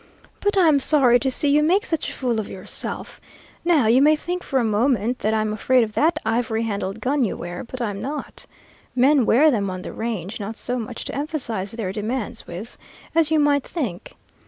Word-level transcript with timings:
But 0.39 0.57
I'm 0.57 0.79
sorry 0.79 1.19
to 1.19 1.29
see 1.29 1.49
you 1.49 1.61
make 1.61 1.85
such 1.85 2.09
a 2.09 2.11
fool 2.11 2.39
of 2.39 2.49
yourself. 2.49 3.21
Now, 3.63 3.85
you 3.85 4.01
may 4.01 4.15
think 4.15 4.41
for 4.41 4.57
a 4.59 4.63
moment 4.63 5.19
that 5.19 5.31
I'm 5.35 5.53
afraid 5.53 5.83
of 5.83 5.93
that 5.93 6.17
ivory 6.25 6.63
handled 6.63 7.01
gun 7.01 7.23
you 7.23 7.37
wear, 7.37 7.63
but 7.63 7.83
I'm 7.83 8.01
not. 8.01 8.47
Men 8.95 9.27
wear 9.27 9.51
them 9.51 9.69
on 9.69 9.83
the 9.83 9.93
range, 9.93 10.39
not 10.39 10.57
so 10.57 10.79
much 10.79 11.05
to 11.05 11.15
emphasize 11.15 11.73
their 11.73 11.91
demands 11.91 12.47
with, 12.47 12.79
as 13.13 13.29
you 13.29 13.39
might 13.39 13.63
think. 13.63 14.15